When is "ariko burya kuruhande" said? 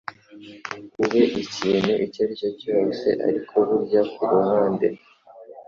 3.27-4.87